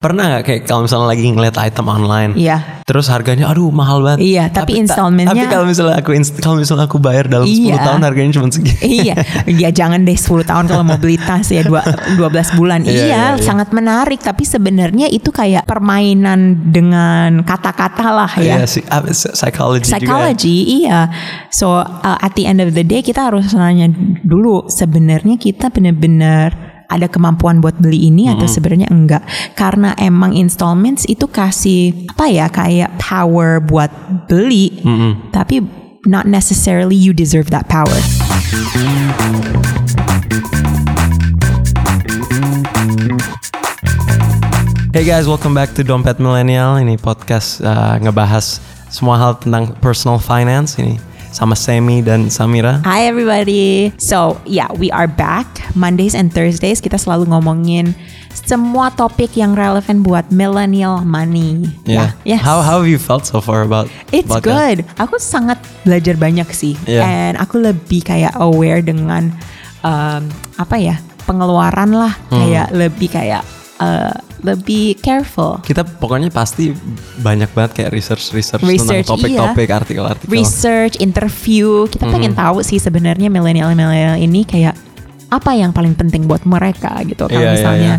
Pernah 0.00 0.32
nggak 0.32 0.44
kayak 0.48 0.62
kalau 0.64 0.88
misalnya 0.88 1.12
lagi 1.12 1.28
ngeliat 1.28 1.60
item 1.60 1.84
online, 1.84 2.32
Iya. 2.32 2.80
terus 2.88 3.12
harganya 3.12 3.52
aduh 3.52 3.68
mahal 3.68 4.00
banget. 4.00 4.24
Iya, 4.24 4.48
tapi 4.48 4.72
ta- 4.72 4.80
installmentnya- 4.80 5.28
Tapi 5.36 5.52
kalau 5.52 5.68
misalnya 5.68 6.00
aku 6.00 6.16
kalau 6.40 6.56
misalnya 6.56 6.88
aku 6.88 6.96
bayar 6.96 7.28
dalam 7.28 7.44
10 7.44 7.76
Iya. 7.76 7.84
tahun 7.84 8.00
harganya 8.08 8.32
cuma 8.32 8.48
segini. 8.48 8.80
iya, 9.04 9.14
ya 9.44 9.68
jangan 9.68 10.00
deh 10.00 10.16
10 10.16 10.40
tahun 10.48 10.72
kalau 10.72 10.88
mau 10.88 10.96
beli 10.96 11.20
tas 11.20 11.52
ya 11.52 11.60
dua, 11.60 11.84
12 12.16 12.48
bulan. 12.56 12.80
Iya, 12.80 12.88
iya, 12.88 13.04
iya, 13.04 13.22
iya. 13.36 13.44
sangat 13.44 13.76
menarik. 13.76 14.24
Tapi 14.24 14.40
sebenarnya 14.40 15.04
itu 15.12 15.28
kayak 15.28 15.68
permainan 15.68 16.72
dengan 16.72 17.44
kata-kata 17.44 18.08
lah 18.08 18.32
ya. 18.40 18.56
Iya 18.56 18.64
sih, 18.64 18.80
ah, 18.88 19.04
psychology, 19.04 19.84
juga. 19.84 19.92
ya. 19.92 20.00
Psychology, 20.00 20.56
iya. 20.80 21.00
So 21.52 21.76
uh, 21.76 21.84
at 22.16 22.32
the 22.40 22.48
end 22.48 22.64
of 22.64 22.72
the 22.72 22.88
day 22.88 23.04
kita 23.04 23.28
harus 23.28 23.52
nanya 23.52 23.92
dulu 24.24 24.64
sebenarnya 24.64 25.36
kita 25.36 25.68
benar-benar 25.68 26.69
ada 26.90 27.06
kemampuan 27.06 27.62
buat 27.62 27.78
beli 27.78 28.10
ini 28.10 28.26
atau 28.26 28.50
sebenarnya 28.50 28.90
enggak. 28.90 29.22
Karena 29.54 29.94
emang 29.94 30.34
installments 30.34 31.06
itu 31.06 31.30
kasih 31.30 32.10
apa 32.10 32.26
ya 32.26 32.50
kayak 32.50 32.98
power 32.98 33.62
buat 33.62 33.88
beli, 34.26 34.82
tapi 35.30 35.62
not 36.10 36.26
necessarily 36.26 36.98
you 36.98 37.14
deserve 37.14 37.54
that 37.54 37.70
power. 37.70 37.94
Hey 44.90 45.06
guys, 45.06 45.30
welcome 45.30 45.54
back 45.54 45.70
to 45.78 45.86
Dompet 45.86 46.18
Millennial. 46.18 46.82
Ini 46.82 46.98
podcast 46.98 47.62
uh, 47.62 48.02
ngebahas 48.02 48.58
semua 48.90 49.14
hal 49.14 49.38
tentang 49.38 49.78
personal 49.78 50.18
finance 50.18 50.74
ini 50.82 50.98
sama 51.30 51.54
Semi 51.54 52.02
dan 52.02 52.28
Samira. 52.28 52.82
Hi 52.84 53.06
everybody. 53.06 53.94
So 53.98 54.38
yeah, 54.46 54.70
we 54.76 54.90
are 54.90 55.06
back 55.06 55.46
Mondays 55.78 56.14
and 56.14 56.30
Thursdays. 56.30 56.82
Kita 56.82 56.98
selalu 56.98 57.30
ngomongin 57.30 57.94
semua 58.34 58.90
topik 58.94 59.34
yang 59.38 59.54
relevan 59.54 60.02
buat 60.02 60.30
millennial 60.30 61.02
money. 61.06 61.70
Yeah. 61.86 62.14
Yes. 62.26 62.42
How 62.42 62.62
how 62.62 62.82
have 62.82 62.90
you 62.90 62.98
felt 62.98 63.26
so 63.26 63.38
far 63.42 63.62
about 63.62 63.86
It's 64.10 64.26
about 64.26 64.42
that? 64.42 64.50
good. 64.50 64.78
Aku 64.98 65.18
sangat 65.18 65.58
belajar 65.86 66.14
banyak 66.18 66.46
sih. 66.50 66.74
Yeah. 66.86 67.06
And 67.06 67.34
aku 67.38 67.62
lebih 67.62 68.06
kayak 68.06 68.34
aware 68.38 68.82
dengan 68.82 69.34
um, 69.86 70.26
apa 70.58 70.76
ya 70.78 70.96
pengeluaran 71.26 71.94
lah. 71.94 72.14
Hmm. 72.30 72.38
Kayak 72.42 72.68
lebih 72.74 73.08
kayak 73.10 73.42
uh, 73.78 74.14
lebih 74.40 74.98
careful. 74.98 75.60
Kita 75.60 75.84
pokoknya 75.84 76.28
pasti 76.28 76.72
banyak 77.16 77.50
banget 77.50 77.70
kayak 77.76 77.90
research 77.90 78.32
research, 78.32 78.60
Research, 78.60 79.04
tentang 79.04 79.16
topik-topik, 79.16 79.68
artikel-artikel. 79.70 80.30
Research, 80.30 80.96
interview. 80.98 81.86
Kita 81.86 82.06
pengen 82.06 82.32
Hmm. 82.32 82.40
tahu 82.40 82.58
sih 82.60 82.76
sebenarnya 82.76 83.28
milenial-milenial 83.28 84.16
ini 84.16 84.42
kayak 84.42 84.74
apa 85.28 85.54
yang 85.54 85.70
paling 85.70 85.94
penting 85.94 86.26
buat 86.26 86.42
mereka 86.42 86.98
gitu. 87.04 87.24
Kalau 87.24 87.38
Iya, 87.38 87.46
iya, 87.46 87.54
misalnya 87.54 87.92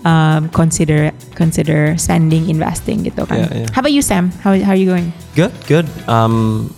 um, 0.00 0.40
consider 0.50 1.10
consider 1.32 1.96
spending, 1.96 2.46
investing 2.46 3.02
gitu 3.02 3.26
kan. 3.26 3.42
Iya, 3.42 3.48
iya. 3.52 3.68
How 3.72 3.80
about 3.80 3.90
you 3.90 4.00
Sam? 4.00 4.30
How 4.40 4.54
how 4.54 4.70
are 4.70 4.78
you 4.78 4.86
going? 4.86 5.10
Good, 5.34 5.50
good. 5.66 5.86
Um, 6.06 6.70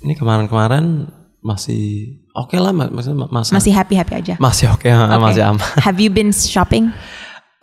ini 0.00 0.12
kemarin-kemarin 0.14 1.08
masih 1.40 2.16
oke 2.32 2.56
lah, 2.56 2.72
mak- 2.72 2.88
maksudnya 2.88 3.24
ma- 3.24 3.32
masa 3.40 3.52
Masih 3.52 3.72
happy 3.72 3.96
happy 3.96 4.16
aja. 4.16 4.34
masih 4.36 4.68
oke, 4.68 4.84
masih 4.88 5.44
Okay. 5.44 5.48
aman. 5.48 5.68
Have 5.80 5.96
you 5.96 6.08
been 6.08 6.32
shopping? 6.32 6.92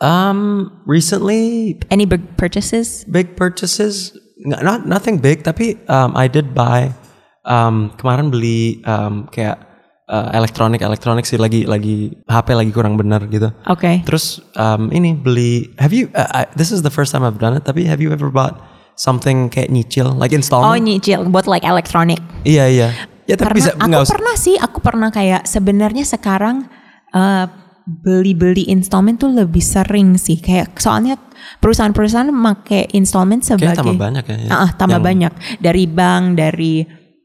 Um, 0.01 0.69
recently 0.89 1.77
Any 1.93 2.09
big 2.09 2.25
purchases? 2.35 3.05
big 3.05 3.37
purchases, 3.37 4.17
not 4.41 4.89
nothing 4.89 5.21
big, 5.21 5.45
tapi 5.45 5.77
um, 5.85 6.17
I 6.17 6.25
did 6.25 6.57
buy. 6.57 6.89
Um, 7.41 7.93
kemarin 7.97 8.29
beli 8.29 8.81
um, 8.85 9.29
kayak 9.29 9.61
uh, 10.05 10.29
elektronik, 10.33 10.81
elektronik 10.81 11.25
sih 11.25 11.37
lagi 11.37 11.65
lagi 11.65 12.17
HP 12.25 12.53
lagi 12.53 12.73
kurang 12.73 12.97
benar 12.97 13.25
gitu. 13.29 13.53
Okay. 13.65 14.01
Terus 14.01 14.41
um, 14.57 14.89
ini 14.89 15.13
beli. 15.13 15.69
Have 15.77 15.93
you? 15.93 16.09
Uh, 16.13 16.25
I, 16.33 16.41
this 16.57 16.73
is 16.73 16.81
the 16.81 16.89
first 16.89 17.13
time 17.13 17.21
I've 17.21 17.37
done 17.37 17.53
it. 17.53 17.61
Tapi 17.61 17.85
have 17.85 18.01
you 18.01 18.09
ever 18.09 18.33
bought 18.33 18.57
something 18.97 19.49
kayak 19.49 19.69
nyicil, 19.69 20.13
like 20.13 20.33
Oh 20.33 20.37
installment? 20.37 20.81
nyicil 20.81 21.29
buat 21.29 21.45
like 21.45 21.61
electronic. 21.61 22.17
iya 22.41 22.65
iya. 22.65 22.89
Ya 23.29 23.37
tapi 23.37 23.53
Karena 23.53 23.57
bisa 23.57 23.71
aku 23.77 24.01
usah. 24.01 24.13
pernah 24.17 24.35
sih, 24.35 24.55
aku 24.57 24.77
pernah 24.81 25.09
kayak 25.13 25.45
sebenarnya 25.45 26.03
sekarang 26.03 26.65
eh, 27.09 27.45
beli-beli 27.85 28.67
installment 28.67 29.17
tuh 29.17 29.29
lebih 29.29 29.59
sering 29.59 30.15
sih. 30.15 30.37
Kayak 30.37 30.77
soalnya 30.77 31.17
perusahaan-perusahaan 31.59 32.29
make 32.29 32.89
installment 32.91 33.41
sebagai 33.41 33.77
tambah 33.77 33.97
banyak 33.97 34.23
ya, 34.25 34.37
ya. 34.45 34.49
Ah, 34.51 34.69
tambah 34.71 34.97
Yang- 34.97 35.07
banyak 35.07 35.33
dari 35.59 35.83
bank, 35.85 36.23
dari 36.35 36.73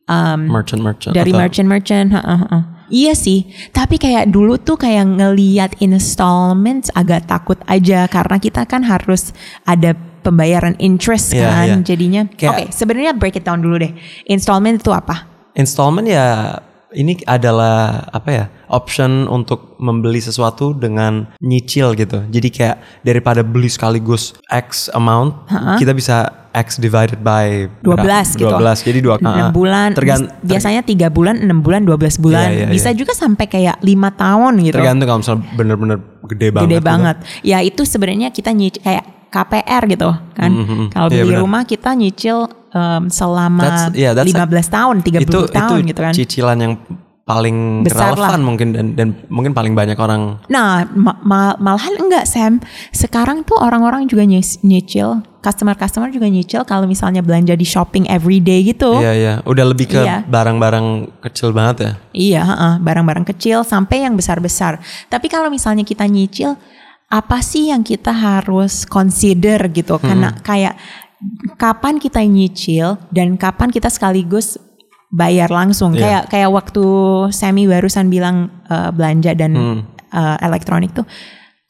um, 0.05 0.41
merchant 0.49 0.81
merchant. 0.81 1.13
dari 1.13 1.31
atau- 1.31 1.41
merchant-merchant. 1.41 2.09
ha, 2.13 2.21
ha, 2.21 2.37
ha. 2.41 2.59
Iya 2.87 3.19
sih, 3.19 3.51
tapi 3.75 3.99
kayak 3.99 4.31
dulu 4.31 4.63
tuh 4.63 4.79
kayak 4.79 5.19
ngeliat 5.19 5.75
installment 5.83 6.87
agak 6.95 7.27
takut 7.27 7.59
aja 7.67 8.07
karena 8.07 8.39
kita 8.39 8.63
kan 8.63 8.87
harus 8.87 9.35
ada 9.67 9.91
pembayaran 10.23 10.79
interest 10.79 11.35
Iya, 11.35 11.51
kan, 11.51 11.67
iya. 11.67 11.77
jadinya. 11.83 12.23
Oke, 12.27 12.47
Kayak- 12.47 12.71
sebenarnya 12.71 13.13
break 13.15 13.37
it 13.37 13.45
down 13.45 13.59
dulu 13.59 13.79
deh. 13.79 13.91
Installment 14.27 14.79
itu 14.79 14.95
apa? 14.95 15.27
Installment 15.55 16.07
ya 16.07 16.55
ini 16.95 17.19
adalah 17.27 18.07
apa 18.15 18.31
ya 18.31 18.45
option 18.71 19.27
untuk 19.27 19.75
membeli 19.83 20.23
sesuatu 20.23 20.71
dengan 20.71 21.27
nyicil 21.43 21.99
gitu. 21.99 22.23
Jadi 22.31 22.49
kayak 22.53 22.77
daripada 23.03 23.43
beli 23.43 23.67
sekaligus 23.67 24.39
X 24.47 24.87
amount, 24.95 25.47
kita 25.83 25.91
bisa 25.91 26.47
X 26.57 26.81
divided 26.81 27.21
by 27.21 27.69
12 27.85 28.41
gitu. 28.41 28.49
12 28.49 28.89
jadi 28.89 28.99
dua 29.05 29.15
6 29.21 29.53
bulan. 29.53 29.93
Tergan, 29.93 30.25
biasanya 30.41 30.81
3 30.81 31.13
bulan, 31.13 31.37
6 31.45 31.61
bulan, 31.61 31.85
12 31.85 32.17
bulan. 32.17 32.49
Iya, 32.49 32.57
iya, 32.65 32.67
Bisa 32.73 32.91
iya. 32.95 32.97
juga 32.97 33.13
sampai 33.13 33.45
kayak 33.45 33.77
5 33.85 34.09
tahun 34.17 34.53
gitu. 34.65 34.77
tergantung 34.81 35.07
kalau 35.07 35.21
misalnya 35.21 35.43
bener-bener 35.53 35.99
gede 36.25 36.49
banget. 36.55 36.65
Gede 36.65 36.79
gitu. 36.81 36.89
banget. 36.89 37.17
Ya 37.45 37.59
itu 37.61 37.83
sebenarnya 37.85 38.29
kita 38.33 38.51
nyicil 38.57 38.81
kayak 38.81 39.05
KPR 39.27 39.83
gitu 39.91 40.11
kan. 40.33 40.51
Kalau 40.89 41.09
Iya, 41.13 41.29
beli 41.29 41.35
rumah 41.37 41.69
kita 41.69 41.93
nyicil 41.93 42.49
um, 42.77 43.09
selama 43.09 43.65
That's- 43.65 43.97
yeah, 43.97 44.13
that's 44.13 44.29
15 44.29 44.69
tahun, 44.69 44.95
30 45.01 45.25
Itu 45.25 45.41
tahun 45.49 45.81
itu 45.81 45.89
gitu 45.89 46.01
kan. 46.05 46.13
cicilan 46.13 46.59
yang 46.61 46.75
paling 47.27 47.83
Besar 47.83 48.15
relevan 48.15 48.39
mungkin 48.39 48.69
dan 48.71 48.87
dan 48.95 49.09
mungkin 49.27 49.51
paling 49.51 49.75
banyak 49.75 49.99
orang 49.99 50.39
Nah, 50.47 50.87
ma- 50.95 51.19
ma- 51.21 51.59
malahan 51.59 51.99
enggak 51.99 52.23
Sam. 52.23 52.63
Sekarang 52.95 53.43
tuh 53.43 53.59
orang-orang 53.59 54.07
juga 54.07 54.23
nyicil, 54.23 55.27
customer-customer 55.43 56.15
juga 56.15 56.31
nyicil 56.31 56.63
kalau 56.63 56.87
misalnya 56.87 57.27
belanja 57.27 57.59
di 57.59 57.67
shopping 57.67 58.07
everyday 58.07 58.63
gitu. 58.63 59.03
Iya 59.03 59.13
iya, 59.13 59.35
udah 59.43 59.65
lebih 59.67 59.91
ke 59.91 59.99
Iya. 59.99 60.23
barang-barang 60.23 60.87
kecil 61.27 61.51
banget 61.51 61.77
ya. 61.83 61.93
Iya, 62.15 62.43
barang-barang 62.79 63.27
kecil 63.27 63.67
sampai 63.67 64.07
yang 64.07 64.15
besar-besar. 64.15 64.79
Tapi 65.11 65.27
kalau 65.27 65.51
misalnya 65.51 65.83
kita 65.83 66.07
nyicil, 66.07 66.55
apa 67.07 67.39
sih 67.39 67.75
yang 67.75 67.83
kita 67.83 68.15
harus 68.15 68.87
consider 68.87 69.67
gitu? 69.71 69.99
Karena 69.99 70.31
kayak 70.31 70.79
kapan 71.57 71.97
kita 71.97 72.21
nyicil 72.23 73.01
dan 73.13 73.41
kapan 73.41 73.73
kita 73.73 73.89
sekaligus 73.89 74.61
bayar 75.13 75.49
langsung. 75.49 75.97
Iya. 75.97 76.01
Kayak 76.03 76.23
kayak 76.33 76.51
waktu 76.53 76.85
Semi 77.33 77.65
barusan 77.65 78.13
bilang 78.13 78.51
eh, 78.69 78.91
belanja 78.93 79.33
dan 79.33 79.53
eh, 80.13 80.37
elektronik 80.45 80.93
tuh. 80.93 81.07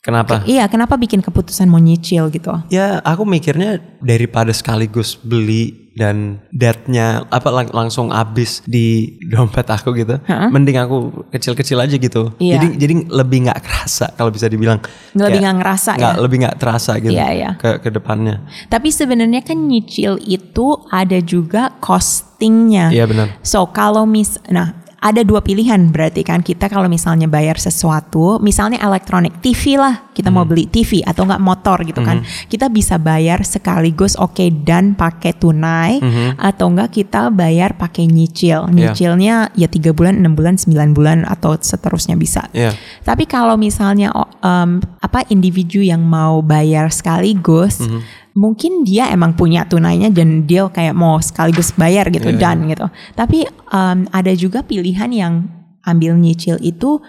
Kenapa? 0.07 0.47
Iya, 0.47 0.71
kenapa 0.71 0.95
bikin 0.95 1.19
keputusan 1.19 1.67
mau 1.67 1.83
nyicil 1.83 2.31
gitu? 2.31 2.55
Ya, 2.71 3.03
aku 3.03 3.27
mikirnya 3.27 3.83
daripada 3.99 4.55
sekaligus 4.55 5.19
beli 5.19 5.86
dan 5.97 6.45
debt-nya 6.53 7.25
apa 7.33 7.49
lang- 7.49 7.73
langsung 7.73 8.13
habis 8.13 8.61
di 8.69 9.17
dompet 9.25 9.65
aku 9.65 9.97
gitu. 9.97 10.21
Mending 10.29 10.77
aku 10.77 10.97
kecil-kecil 11.33 11.81
aja 11.81 11.97
gitu. 11.97 12.37
Iya. 12.37 12.61
Jadi 12.61 12.67
jadi 12.77 12.95
lebih 13.09 13.49
nggak 13.49 13.61
kerasa 13.65 14.13
kalau 14.13 14.29
bisa 14.29 14.47
dibilang. 14.47 14.79
Lebih 15.17 15.41
nggak 15.41 15.57
ngerasa 15.57 15.91
nggak 15.97 16.15
ya? 16.15 16.21
lebih 16.21 16.37
nggak 16.45 16.57
terasa 16.61 16.93
gitu. 17.01 17.17
Iya, 17.17 17.29
iya. 17.33 17.51
Ke 17.57 17.81
ke 17.81 17.89
depannya. 17.89 18.45
Tapi 18.69 18.93
sebenarnya 18.93 19.41
kan 19.41 19.57
nyicil 19.57 20.21
itu 20.23 20.67
ada 20.93 21.17
juga 21.25 21.73
costingnya. 21.81 22.93
Iya 22.93 23.09
benar. 23.09 23.41
So 23.41 23.65
kalau 23.73 24.05
mis, 24.05 24.37
nah 24.53 24.86
ada 25.07 25.23
dua 25.23 25.39
pilihan 25.39 25.79
berarti 25.87 26.27
kan 26.27 26.43
kita 26.43 26.67
kalau 26.67 26.91
misalnya 26.91 27.31
bayar 27.31 27.55
sesuatu, 27.57 28.43
misalnya 28.43 28.83
elektronik 28.83 29.39
TV 29.39 29.79
lah, 29.79 30.11
kita 30.11 30.35
Hmm. 30.35 30.43
mau 30.43 30.45
beli 30.45 30.67
TV 30.67 30.99
atau 31.07 31.23
enggak 31.23 31.39
motor 31.39 31.79
gitu 31.87 32.03
kan, 32.03 32.27
kita 32.51 32.67
bisa 32.67 32.99
bayar 32.99 33.47
sekaligus 33.47 34.19
oke 34.19 34.43
dan 34.67 34.99
pakai 34.99 35.31
tunai 35.33 36.03
atau 36.35 36.67
enggak 36.67 36.91
kita 36.93 37.31
bayar 37.31 37.79
pakai 37.79 38.11
nyicil, 38.11 38.67
Hmm. 38.67 38.75
Iya. 38.75 38.91
nyicilnya 38.91 39.35
ya 39.55 39.71
tiga 39.71 39.95
bulan, 39.95 40.19
enam 40.19 40.35
bulan, 40.35 40.59
9 40.59 40.91
bulan 40.91 41.23
atau 41.23 41.55
seterusnya 41.55 42.19
bisa. 42.19 42.51
Iya. 42.51 42.75
Tapi 43.07 43.31
kalau 43.31 43.55
misalnya 43.55 44.11
em, 44.43 44.83
apa 44.99 45.23
individu 45.31 45.79
yang 45.79 46.03
mau 46.03 46.43
bayar 46.43 46.91
sekaligus, 46.91 47.79
Mhm. 47.79 48.26
Mungkin 48.37 48.85
dia 48.85 49.09
emang 49.09 49.33
punya 49.33 49.65
tunainya 49.65 50.13
dan 50.13 50.45
dia 50.45 50.69
kayak 50.69 50.93
mau 50.93 51.17
sekaligus 51.19 51.73
bayar 51.73 52.13
gitu 52.13 52.29
Iya, 52.29 52.39
dan 52.39 52.69
gitu. 52.69 52.87
Tapi 53.17 53.49
em, 53.49 53.99
ada 54.13 54.33
juga 54.37 54.61
pilihan 54.61 55.09
yang 55.09 55.35
ambil 55.83 56.21
nyicil 56.21 56.61
itu 56.61 57.01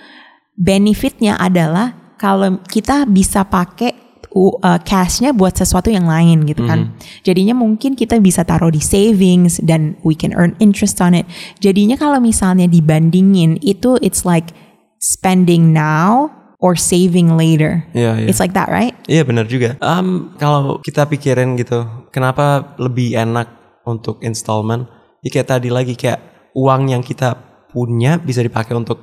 benefitnya 0.55 1.35
adalah 1.35 2.15
kalau 2.15 2.63
kita 2.65 3.05
bisa 3.05 3.43
pakai 3.45 4.07
uh, 4.37 4.79
cashnya 4.81 5.33
buat 5.33 5.57
sesuatu 5.57 5.89
yang 5.89 6.05
lain 6.05 6.45
gitu 6.45 6.65
kan. 6.65 6.93
Jadinya 7.25 7.57
mungkin 7.57 7.97
kita 7.97 8.21
bisa 8.21 8.45
taruh 8.45 8.69
di 8.69 8.81
savings 8.81 9.57
dan 9.65 9.97
we 10.05 10.13
can 10.13 10.33
earn 10.37 10.53
interest 10.61 11.01
on 11.01 11.17
it. 11.17 11.25
Jadinya 11.61 11.97
kalau 11.97 12.21
misalnya 12.21 12.69
dibandingin 12.69 13.57
itu 13.65 13.97
it's 14.05 14.25
like 14.25 14.53
spending 15.01 15.73
now 15.73 16.29
or 16.57 16.73
saving 16.73 17.37
later. 17.37 17.85
Iya, 17.93 18.25
iya. 18.25 18.27
It's 18.29 18.41
like 18.41 18.53
that, 18.57 18.69
right? 18.69 18.97
Iya 19.05 19.23
benar 19.25 19.45
juga. 19.45 19.77
Um, 19.81 20.33
kalau 20.41 20.81
kita 20.81 21.05
pikirin 21.05 21.57
gitu, 21.57 21.85
kenapa 22.09 22.73
lebih 22.81 23.13
enak 23.13 23.47
untuk 23.85 24.21
installment? 24.25 24.89
Ya 25.21 25.29
kayak 25.29 25.47
tadi 25.57 25.69
lagi 25.69 25.93
kayak 25.93 26.51
uang 26.57 26.89
yang 26.89 27.05
kita 27.05 27.37
punya 27.69 28.17
bisa 28.17 28.41
dipakai 28.41 28.73
untuk 28.73 28.97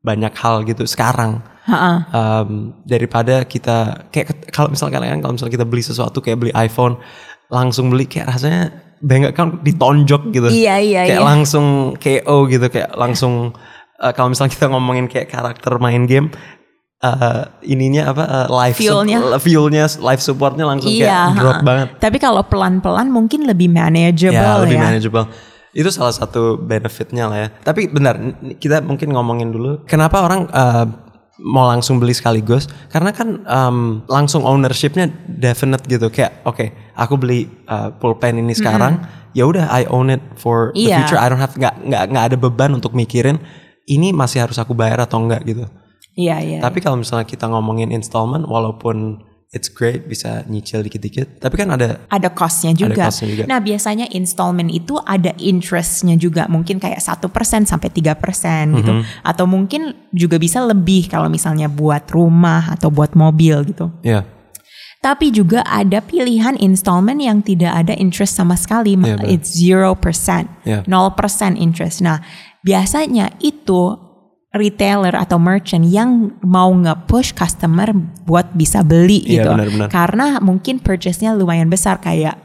banyak 0.00 0.32
hal 0.36 0.64
gitu 0.64 0.84
sekarang. 0.88 1.44
Ha-ha. 1.64 1.92
Um, 2.12 2.80
daripada 2.84 3.44
kita 3.48 4.08
kayak 4.12 4.52
kalau 4.52 4.72
misalkan 4.72 5.00
kan 5.00 5.20
kalau 5.20 5.32
misalnya 5.36 5.54
kita 5.60 5.66
beli 5.68 5.84
sesuatu 5.84 6.20
kayak 6.20 6.38
beli 6.40 6.52
iPhone 6.56 7.00
langsung 7.48 7.88
beli 7.92 8.04
kayak 8.08 8.32
rasanya 8.32 8.72
bank 9.04 9.32
account 9.32 9.60
ditonjok 9.60 10.32
gitu. 10.32 10.48
Iya, 10.48 10.80
iya, 10.80 11.00
Kayak 11.04 11.20
iya. 11.20 11.28
langsung 11.28 11.66
KO 12.00 12.36
gitu 12.48 12.66
kayak 12.72 12.96
langsung 12.96 13.52
uh, 14.00 14.12
kalau 14.16 14.32
misalnya 14.32 14.52
kita 14.56 14.66
ngomongin 14.72 15.06
kayak 15.08 15.28
karakter 15.28 15.76
main 15.80 16.08
game 16.08 16.32
uh, 17.04 17.40
ininya 17.60 18.08
apa 18.08 18.22
uh, 18.24 18.46
live 18.48 18.76
Fuelnya. 18.76 19.18
fuelnya 19.36 19.84
live 19.84 20.22
supportnya 20.22 20.64
langsung 20.64 20.88
Iya. 20.88 21.04
kayak 21.04 21.36
drop 21.36 21.54
ha-ha. 21.54 21.66
banget. 21.66 21.88
Tapi 22.00 22.16
kalau 22.16 22.42
pelan-pelan 22.42 23.12
mungkin 23.12 23.44
lebih 23.44 23.68
manageable 23.68 24.40
Ya 24.40 24.56
ya. 24.56 24.62
lebih 24.64 24.78
manageable. 24.80 25.28
Itu 25.70 25.90
salah 25.90 26.10
satu 26.10 26.56
benefitnya 26.56 27.28
lah 27.28 27.38
ya. 27.38 27.48
Tapi 27.60 27.92
benar 27.92 28.16
kita 28.56 28.80
mungkin 28.80 29.12
ngomongin 29.12 29.52
dulu 29.52 29.84
kenapa 29.84 30.24
orang 30.24 30.48
uh, 30.48 30.86
mau 31.36 31.66
langsung 31.66 31.98
beli 31.98 32.14
sekaligus 32.14 32.64
karena 32.88 33.10
kan 33.10 33.42
um, 33.44 34.06
langsung 34.06 34.46
ownershipnya 34.46 35.10
definite 35.26 35.82
gitu 35.84 36.06
kayak 36.06 36.46
oke 36.46 36.62
aku 36.94 37.18
beli 37.18 37.50
uh, 37.66 37.90
pulpen 37.90 38.38
ini 38.38 38.54
sekarang 38.54 39.02
ya 39.34 39.42
udah 39.42 39.66
I 39.66 39.82
own 39.90 40.14
it 40.14 40.22
for 40.38 40.70
the 40.70 40.86
Iya. 40.86 41.02
future 41.02 41.18
I 41.18 41.26
don't 41.26 41.42
have 41.42 41.50
nggak 41.52 41.74
nggak 41.82 42.02
nggak 42.06 42.24
ada 42.30 42.36
beban 42.38 42.70
untuk 42.72 42.94
mikirin 42.94 43.42
ini 43.84 44.14
masih 44.14 44.46
harus 44.46 44.56
aku 44.56 44.72
bayar 44.72 45.02
atau 45.02 45.18
enggak 45.18 45.42
gitu. 45.42 45.66
Iya, 46.14 46.36
iya. 46.40 46.58
Tapi 46.62 46.78
kalau 46.78 46.96
misalnya 46.96 47.26
kita 47.26 47.46
ngomongin 47.46 47.90
installment 47.90 48.46
walaupun 48.46 49.18
it's 49.50 49.70
great 49.70 50.10
bisa 50.10 50.42
nyicil 50.50 50.82
dikit-dikit 50.82 51.38
tapi 51.38 51.54
kan 51.54 51.70
ada 51.70 52.02
ada 52.10 52.26
costnya 52.34 52.74
juga. 52.74 53.06
cost-nya 53.06 53.28
juga. 53.30 53.44
Nah 53.46 53.62
biasanya 53.62 54.10
installment 54.10 54.66
itu 54.66 54.98
ada 54.98 55.30
interestnya 55.38 56.18
juga 56.18 56.50
mungkin 56.50 56.82
kayak 56.82 56.98
satu 56.98 57.30
persen 57.30 57.62
sampai 57.62 57.86
tiga 57.94 58.18
persen 58.18 58.74
gitu, 58.74 58.90
Mhm. 58.98 59.22
atau 59.22 59.46
mungkin 59.46 59.94
juga 60.10 60.42
bisa 60.42 60.58
lebih 60.58 61.06
kalau 61.06 61.30
misalnya 61.30 61.70
buat 61.70 62.02
rumah 62.10 62.74
atau 62.74 62.90
buat 62.90 63.14
mobil 63.14 63.62
gitu. 63.70 63.94
ya 64.02 64.26
Tapi 64.98 65.28
juga 65.30 65.60
ada 65.68 66.00
pilihan 66.00 66.56
installment 66.56 67.20
yang 67.20 67.44
tidak 67.44 67.76
ada 67.76 67.92
interest 67.92 68.40
sama 68.40 68.56
sekali, 68.56 68.96
Iya, 68.96 69.20
benar. 69.20 69.28
it's 69.28 69.52
zero 69.52 69.92
percent, 69.94 70.48
Iya. 70.64 70.80
0% 70.88 71.54
interest. 71.54 72.00
Nah 72.00 72.24
biasanya 72.64 73.30
itu 73.38 74.00
retailer 74.54 75.18
atau 75.18 75.36
merchant 75.36 75.82
yang 75.82 76.30
mau 76.40 76.70
nge-push 76.70 77.34
customer 77.34 77.90
buat 78.22 78.54
bisa 78.54 78.80
beli 78.80 79.20
Iya, 79.26 79.42
gitu. 79.42 79.50
benar-benar. 79.50 79.88
Karena 79.90 80.26
mungkin 80.38 80.78
purchase-nya 80.78 81.34
lumayan 81.34 81.66
besar 81.66 81.98
kayak 81.98 82.38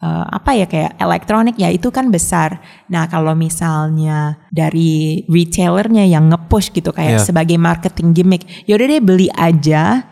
eh, 0.00 0.24
apa 0.32 0.56
ya 0.56 0.64
kayak 0.64 0.96
elektronik 0.96 1.56
ya 1.56 1.68
itu 1.68 1.88
kan 1.88 2.08
besar. 2.08 2.60
Nah 2.88 3.04
kalau 3.04 3.32
misalnya 3.32 4.36
dari 4.48 5.24
retailernya 5.28 6.04
yang 6.04 6.28
nge-push 6.28 6.72
gitu 6.72 6.92
kayak 6.92 7.20
Iya. 7.20 7.24
sebagai 7.24 7.56
marketing 7.56 8.12
gimmick, 8.12 8.44
yaudah 8.64 8.88
deh 8.88 9.00
beli 9.00 9.28
aja 9.32 10.08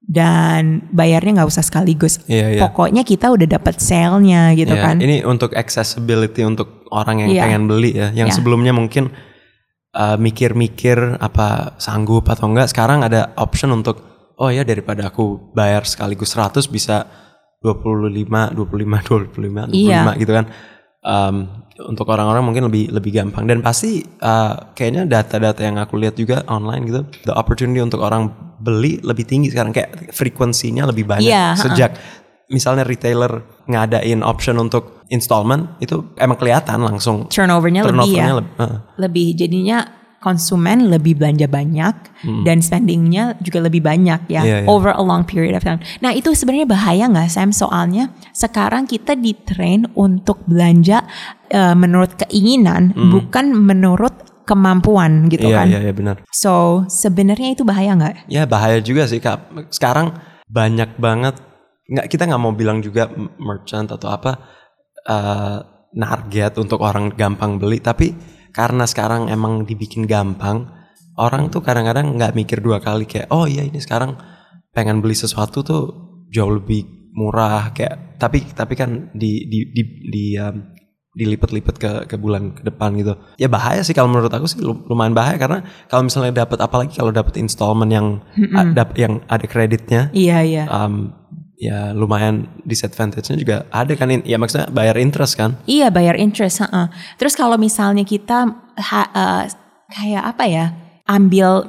dan 0.00 0.82
bayarnya 0.90 1.42
nggak 1.42 1.50
usah 1.50 1.62
sekaligus. 1.62 2.18
Iya, 2.26 2.58
iya. 2.58 2.60
Pokoknya 2.66 3.06
kita 3.06 3.30
udah 3.30 3.46
dapat 3.46 3.78
sale-nya 3.78 4.50
gitu 4.58 4.74
Ya, 4.74 4.82
kan. 4.82 4.98
Ini 4.98 5.22
untuk 5.22 5.54
accessibility 5.54 6.42
untuk 6.42 6.82
orang 6.90 7.22
yang 7.26 7.30
Iya. 7.30 7.42
pengen 7.46 7.62
beli 7.70 7.94
ya. 7.94 8.10
Yang 8.10 8.34
Iya. 8.34 8.36
sebelumnya 8.42 8.74
mungkin 8.74 9.14
uh, 9.92 10.16
mikir-mikir 10.16 11.18
apa 11.18 11.74
sanggup 11.76 12.28
atau 12.28 12.46
enggak. 12.48 12.70
Sekarang 12.70 13.02
ada 13.02 13.32
option 13.36 13.70
untuk 13.70 14.00
oh 14.36 14.48
ya 14.48 14.64
daripada 14.64 15.08
aku 15.08 15.52
bayar 15.52 15.84
sekaligus 15.84 16.32
100 16.32 16.64
bisa 16.66 17.04
25, 17.60 18.56
25, 18.56 18.56
25, 18.56 19.68
25 19.68 19.74
Iya. 19.74 20.16
gitu 20.16 20.32
kan. 20.32 20.46
Um, 21.00 21.64
untuk 21.80 22.04
orang-orang 22.12 22.44
mungkin 22.44 22.68
lebih 22.68 22.92
lebih 22.92 23.08
gampang 23.16 23.48
dan 23.48 23.64
pasti 23.64 24.04
uh, 24.20 24.68
kayaknya 24.76 25.08
data-data 25.08 25.64
yang 25.64 25.80
aku 25.80 25.96
lihat 25.96 26.12
juga 26.12 26.44
online 26.44 26.84
gitu 26.84 27.00
the 27.24 27.32
opportunity 27.32 27.80
untuk 27.80 28.04
orang 28.04 28.28
beli 28.60 29.00
lebih 29.00 29.24
tinggi 29.24 29.48
sekarang 29.48 29.72
kayak 29.72 30.12
frekuensinya 30.12 30.84
lebih 30.92 31.08
banyak 31.08 31.32
Iya, 31.32 31.56
ha-ha. 31.56 31.62
sejak 31.64 31.90
misalnya 32.50 32.82
retailer 32.82 33.40
ngadain 33.64 34.20
option 34.20 34.58
untuk 34.58 35.00
installment 35.06 35.78
itu 35.78 36.12
emang 36.16 36.34
kelihatan 36.34 36.82
langsung 36.82 37.26
Turnovernya 37.26 37.82
lebih 37.82 37.90
ya. 38.12 38.26
turnovernya 38.26 38.34
leb- 38.36 38.54
uh, 38.58 38.76
lebih 38.96 39.26
jadinya 39.34 39.78
konsumen 40.20 40.86
lebih 40.86 41.16
belanja 41.16 41.48
banyak 41.48 41.94
dan 42.44 42.60
spendingnya 42.60 43.40
juga 43.40 43.64
lebih 43.64 43.80
banyak 43.80 44.28
ya 44.28 44.40
Hmm. 44.40 44.50
Iya, 44.52 44.56
iya. 44.60 44.68
over 44.68 44.92
a 44.92 45.00
long 45.00 45.24
period 45.24 45.56
of 45.56 45.64
time. 45.64 45.80
Nah 45.98 46.12
itu 46.12 46.28
sebenarnya 46.30 46.68
bahaya 46.68 47.08
nggak 47.08 47.26
Sam? 47.26 47.50
Soalnya 47.50 48.12
sekarang 48.30 48.84
kita 48.84 49.16
ditrain 49.16 49.88
untuk 49.94 50.44
belanja 50.44 51.08
eh, 51.48 51.72
menurut 51.72 52.18
keinginan 52.18 52.92
bukan 52.92 53.50
menurut 53.54 54.12
kemampuan 54.44 55.26
gitu 55.26 55.46
Hmm. 55.46 55.50
iya 55.50 55.56
kan. 55.56 55.66
iya 55.68 55.78
iya 55.80 55.92
benar 55.92 56.16
So 56.28 56.84
sebenarnya 56.84 57.54
itu 57.54 57.62
bahaya 57.62 57.94
nggak? 57.94 58.14
ya 58.26 58.44
bahaya 58.44 58.76
juga 58.78 59.06
sih 59.06 59.18
kak 59.18 59.40
sekarang 59.70 60.12
banyak 60.44 60.90
banget 60.96 61.38
nggak 61.90 62.06
kita 62.06 62.30
nggak 62.30 62.42
mau 62.42 62.54
bilang 62.54 62.78
juga 62.78 63.10
merchant 63.42 63.90
atau 63.90 64.08
apa 64.14 64.32
uh, 65.10 65.58
target 65.90 66.54
untuk 66.62 66.78
orang 66.86 67.10
gampang 67.18 67.58
beli 67.58 67.82
tapi 67.82 68.14
karena 68.54 68.86
sekarang 68.86 69.26
emang 69.26 69.66
dibikin 69.66 70.06
gampang 70.06 70.70
orang 71.18 71.50
tuh 71.50 71.60
kadang-kadang 71.60 72.14
nggak 72.14 72.34
mikir 72.38 72.62
dua 72.62 72.78
kali 72.78 73.04
kayak 73.10 73.28
oh 73.34 73.44
iya 73.50 73.66
ini 73.66 73.82
sekarang 73.82 74.14
pengen 74.70 75.02
beli 75.02 75.18
sesuatu 75.18 75.66
tuh 75.66 75.82
jauh 76.30 76.54
lebih 76.62 77.10
murah 77.10 77.74
kayak 77.74 78.16
tapi 78.22 78.46
tapi 78.54 78.78
kan 78.78 79.10
di 79.10 79.50
di 79.50 79.66
di, 79.74 79.82
di 80.06 80.24
um, 80.38 80.78
dilipat-lipat 81.10 81.74
ke 81.74 81.90
ke 82.06 82.16
bulan 82.16 82.54
ke 82.54 82.62
depan 82.62 82.94
gitu. 82.94 83.18
Ya 83.34 83.50
bahaya 83.50 83.82
sih 83.82 83.90
kalau 83.90 84.06
menurut 84.14 84.30
aku 84.30 84.46
sih 84.46 84.62
lu- 84.62 84.86
lumayan 84.86 85.10
bahaya 85.10 85.34
karena 85.42 85.66
kalau 85.90 86.06
misalnya 86.06 86.46
dapat 86.46 86.62
apalagi 86.62 86.94
kalau 86.94 87.10
dapat 87.10 87.34
installment 87.42 87.90
yang 87.90 88.22
ada 88.54 88.86
yang 88.94 89.18
ada 89.26 89.42
kreditnya 89.50 90.14
Iya 90.14 90.38
iya. 90.46 90.64
um, 90.70 91.10
ya 91.60 91.92
lumayan 91.92 92.48
disadvantage-nya 92.64 93.36
juga 93.36 93.56
ada 93.68 93.92
kan 93.92 94.08
ya 94.24 94.40
maksudnya 94.40 94.72
bayar 94.72 94.96
interest 94.96 95.36
kan. 95.36 95.60
Iya 95.68 95.92
bayar 95.92 96.16
interest. 96.16 96.64
heeh. 96.64 96.88
Terus 97.20 97.36
kalau 97.36 97.60
misalnya 97.60 98.02
kita 98.02 98.48
ha- 98.80 99.12
eh, 99.12 99.44
kayak 99.92 100.24
apa 100.24 100.44
ya 100.48 100.66
ambil 101.04 101.68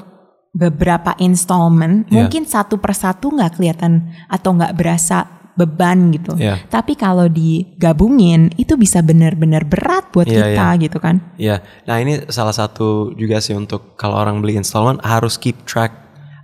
beberapa 0.52 1.12
installment, 1.20 2.08
Iya. 2.08 2.16
mungkin 2.24 2.44
satu 2.48 2.80
persatu 2.80 3.32
nggak 3.32 3.60
kelihatan 3.60 4.12
atau 4.28 4.56
nggak 4.56 4.76
berasa 4.76 5.28
beban 5.56 6.16
gitu. 6.16 6.40
Iya. 6.40 6.64
Tapi 6.68 6.96
kalau 6.96 7.28
digabungin 7.28 8.56
itu 8.56 8.80
bisa 8.80 9.04
benar-benar 9.04 9.68
berat 9.68 10.08
buat 10.16 10.24
Iya, 10.28 10.56
kita 10.56 10.68
gitu 10.88 10.98
kan. 11.04 11.20
Iya. 11.36 11.60
Nah, 11.88 12.00
ini 12.00 12.24
salah 12.32 12.56
satu 12.56 13.12
juga 13.16 13.44
sih 13.44 13.56
untuk 13.56 13.96
kalau 14.00 14.16
orang 14.16 14.40
beli 14.40 14.56
installment 14.56 15.04
harus 15.04 15.36
keep 15.36 15.60
track 15.68 16.01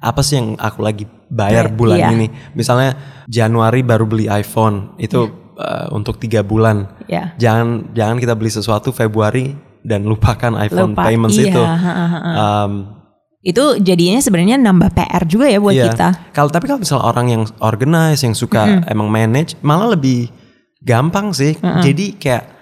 apa 0.07 0.23
sih 0.23 0.39
yang 0.39 0.55
aku 0.55 0.79
lagi 0.79 1.03
bayar 1.27 1.67
Iya, 1.67 1.75
bulan 1.75 1.97
iya. 1.99 2.09
ini. 2.15 2.27
Misalnya 2.55 2.95
Januari 3.27 3.83
baru 3.83 4.07
beli 4.07 4.31
iPhone, 4.31 4.95
itu 4.95 5.27
uh, 5.59 5.91
untuk 5.91 6.15
tiga 6.17 6.41
bulan. 6.41 6.87
Ya. 7.11 7.35
Jangan 7.35 7.91
jangan 7.91 8.15
kita 8.17 8.33
beli 8.33 8.47
sesuatu 8.47 8.95
Februari 8.95 9.51
dan 9.83 10.07
lupakan 10.07 10.55
iPhone 10.57 10.95
Lupa, 10.95 11.03
payments 11.07 11.35
iya, 11.35 11.51
itu. 11.51 11.61
ha, 11.63 11.75
ha, 11.75 11.93
ha. 11.93 12.19
Um, 12.65 12.73
Itu 13.39 13.79
jadinya 13.79 14.19
sebenarnya 14.19 14.59
nambah 14.59 14.91
PR 14.91 15.23
juga 15.23 15.47
ya 15.47 15.61
buat 15.61 15.71
Iya. 15.71 15.93
kita. 15.93 16.07
Kalau 16.35 16.51
tapi 16.51 16.67
kalau 16.67 16.83
misalnya 16.83 17.05
orang 17.07 17.27
yang 17.31 17.43
organize, 17.63 18.19
yang 18.23 18.35
suka 18.35 18.83
emang 18.87 19.07
manage, 19.07 19.55
malah 19.63 19.95
lebih 19.95 20.27
gampang 20.83 21.31
sih. 21.31 21.55
Jadi 21.59 22.19
kayak 22.19 22.56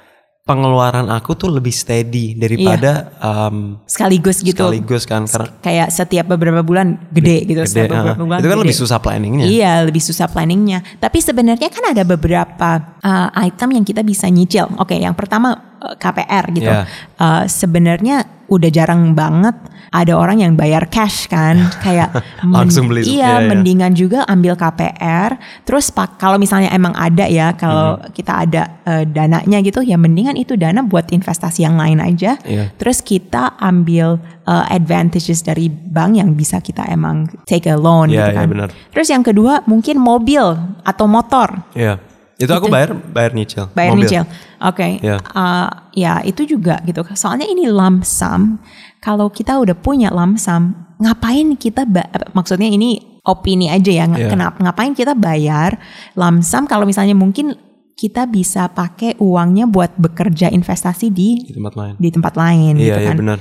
pengeluaran 0.46 1.10
aku 1.10 1.34
tuh 1.34 1.50
lebih 1.50 1.74
steady 1.74 2.38
daripada 2.38 3.18
um, 3.18 3.82
Sekaligus 3.90 4.46
gitu. 4.46 4.62
sekaligus 4.62 5.10
kan 5.10 5.26
karena 5.26 5.50
Kayak 5.58 5.88
setiap 5.90 6.26
beberapa 6.30 6.62
bulan 6.62 7.02
gede 7.10 7.50
gitu. 7.50 7.66
gede, 7.66 7.74
setiap 7.74 7.90
ah. 7.90 8.14
beberapa 8.14 8.22
bulan 8.30 8.40
itu 8.40 8.46
kan 8.46 8.54
gede. 8.54 8.64
lebih 8.70 8.78
susah 8.78 8.98
planningnya. 9.02 9.46
Iya, 9.50 9.74
lebih 9.90 10.04
susah 10.06 10.30
planningnya. 10.30 10.86
Tapi 11.02 11.18
sebenarnya 11.18 11.70
kan 11.74 11.84
ada 11.90 12.04
beberapa 12.06 12.70
uh, 13.02 13.30
item 13.42 13.82
yang 13.82 13.86
kita 13.90 14.06
bisa 14.06 14.30
nyicil. 14.30 14.70
Oke, 14.78 14.94
yang 15.02 15.18
pertama 15.18 15.82
uh, 15.82 15.98
KPR 15.98 16.46
gitu. 16.54 16.70
Iya. 16.70 16.86
Uh, 17.18 17.50
sebenarnya 17.50 18.35
udah 18.46 18.70
jarang 18.70 19.14
banget 19.14 19.56
ada 19.90 20.12
orang 20.12 20.44
yang 20.44 20.54
bayar 20.54 20.86
cash 20.86 21.26
kan, 21.26 21.56
kayak 21.86 22.12
Langsung 22.44 22.92
beli. 22.92 23.08
Iya, 23.08 23.16
Iya, 23.16 23.32
iya. 23.40 23.48
mendingan 23.48 23.92
juga 23.96 24.20
ambil 24.28 24.54
KPR. 24.54 25.40
Terus 25.64 25.88
pak 25.88 26.20
kalau 26.20 26.36
misalnya 26.36 26.68
emang 26.70 26.92
ada 26.94 27.26
ya, 27.26 27.56
kalau 27.56 27.96
Mm-hmm. 27.96 28.12
kita 28.12 28.34
ada 28.44 28.62
uh, 28.84 29.04
dananya 29.06 29.62
gitu, 29.62 29.80
ya 29.80 29.96
mendingan 29.96 30.36
itu 30.36 30.58
dana 30.58 30.84
buat 30.84 31.10
investasi 31.10 31.64
yang 31.64 31.80
lain 31.80 32.04
aja. 32.04 32.36
Iya. 32.44 32.76
Terus 32.76 33.00
kita 33.00 33.56
ambil 33.56 34.20
uh, 34.44 34.66
advantages 34.68 35.40
dari 35.40 35.70
bank 35.70 36.20
yang 36.20 36.34
bisa 36.34 36.60
kita 36.60 36.84
emang 36.92 37.32
take 37.48 37.66
a 37.66 37.78
loan 37.78 38.12
Iya, 38.12 38.20
gitu 38.20 38.30
iya, 38.30 38.36
kan. 38.36 38.46
benar. 38.52 38.70
Terus 38.92 39.08
yang 39.08 39.24
kedua 39.24 39.64
mungkin 39.64 39.96
mobil 39.96 40.44
atau 40.84 41.06
motor 41.08 41.64
Iya. 41.72 42.02
Itu 42.36 42.52
aku 42.52 42.68
bayar 42.68 42.92
bayar 42.92 43.32
nyicil. 43.32 43.72
bayar 43.72 43.96
mobil. 43.96 44.04
nyicil. 44.04 44.24
Oke. 44.60 45.00
Iya. 45.00 45.18
Uh, 45.32 45.70
ya 45.96 46.20
itu 46.22 46.44
juga 46.44 46.84
gitu. 46.84 47.02
Soalnya 47.16 47.48
ini 47.48 47.72
lump 47.72 48.04
sum. 48.04 48.60
Kalau 49.00 49.32
kita 49.32 49.56
udah 49.56 49.78
punya 49.78 50.12
lump 50.12 50.36
sum, 50.36 50.76
ngapain 51.00 51.56
kita 51.56 51.88
maksudnya 52.34 52.68
ini 52.68 53.20
opini 53.26 53.68
aja 53.74 53.90
ya 53.90 54.06
Iya. 54.06 54.30
kenapa 54.30 54.62
ngapain 54.62 54.94
kita 54.94 55.18
bayar 55.18 55.82
lamsam 56.14 56.70
kalau 56.70 56.86
misalnya 56.86 57.18
mungkin 57.18 57.58
kita 57.96 58.28
bisa 58.30 58.68
pakai 58.70 59.16
uangnya 59.18 59.66
buat 59.66 59.96
bekerja 59.98 60.52
investasi 60.52 61.10
di 61.10 61.42
di 61.42 61.54
tempat 61.56 61.74
lain. 61.74 61.94
di 61.98 62.10
tempat 62.12 62.34
lain 62.36 62.74
Iya, 62.76 62.84
gitu 62.86 63.00
iya 63.02 63.08
kan. 63.10 63.16
benar. 63.18 63.38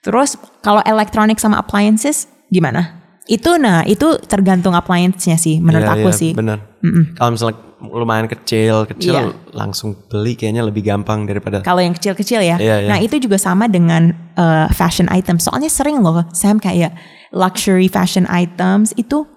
Terus 0.00 0.30
kalau 0.62 0.80
elektronik 0.86 1.36
sama 1.36 1.58
appliances 1.58 2.30
gimana? 2.48 3.02
Itu 3.26 3.58
nah 3.58 3.82
itu 3.82 4.22
tergantung 4.22 4.72
appliance-nya 4.72 5.34
sih 5.34 5.58
menurut 5.58 5.82
Iya, 5.84 5.94
aku 5.98 6.08
iya, 6.14 6.20
sih. 6.22 6.30
Benar. 6.32 6.58
Kalau 7.18 7.30
misalnya 7.34 7.58
lumayan 7.78 8.24
kecil, 8.24 8.88
kecil 8.88 9.12
Iya. 9.12 9.52
langsung 9.52 9.92
beli 10.08 10.32
kayaknya 10.32 10.64
lebih 10.64 10.80
gampang 10.80 11.24
daripada 11.24 11.60
Kalau 11.60 11.84
yang 11.84 11.92
kecil-kecil 11.92 12.40
ya. 12.40 12.56
Iya, 12.56 12.76
iya. 12.82 12.88
Nah 12.88 12.98
itu 12.98 13.16
juga 13.16 13.36
sama 13.36 13.68
dengan 13.68 14.10
uh, 14.34 14.66
fashion 14.72 15.08
items. 15.08 15.44
Soalnya 15.44 15.68
sering 15.68 16.00
loh 16.00 16.24
Sam 16.32 16.56
kayak 16.56 16.96
luxury 17.30 17.86
fashion 17.86 18.24
items 18.26 18.96
itu 18.96 19.28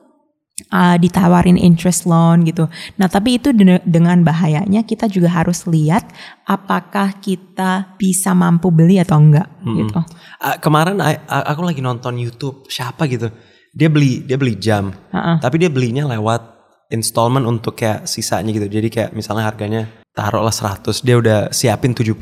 uh, 0.70 0.96
ditawarin 0.96 1.60
interest 1.60 2.04
loan 2.04 2.48
gitu. 2.48 2.68
Nah 2.96 3.08
tapi 3.08 3.36
itu 3.36 3.52
de- 3.52 3.84
dengan 3.84 4.24
bahayanya 4.24 4.84
kita 4.84 5.08
juga 5.08 5.28
harus 5.30 5.68
lihat 5.68 6.08
apakah 6.46 7.20
kita 7.20 7.96
bisa 7.96 8.32
mampu 8.32 8.72
beli 8.72 9.00
atau 9.00 9.20
enggak 9.20 9.48
gitu. 9.66 10.00
Ah, 10.40 10.56
kemarin 10.56 10.96
I- 11.00 11.20
aku 11.28 11.64
lagi 11.64 11.84
nonton 11.84 12.16
YouTube 12.16 12.64
siapa 12.68 13.04
gitu. 13.06 13.28
Dia 13.70 13.92
beli 13.92 14.24
dia 14.24 14.40
beli 14.40 14.56
jam. 14.56 14.96
Ha-ha. 15.12 15.38
Tapi 15.40 15.56
dia 15.60 15.70
belinya 15.70 16.08
lewat 16.08 16.59
installment 16.90 17.46
untuk 17.46 17.78
kayak 17.78 18.06
sisanya 18.06 18.50
gitu. 18.50 18.68
Jadi 18.68 18.88
kayak 18.90 19.10
misalnya 19.14 19.46
harganya 19.46 19.82
taruhlah 20.14 20.52
100, 20.54 21.06
dia 21.06 21.16
udah 21.16 21.40
siapin 21.54 21.94
70, 21.96 22.20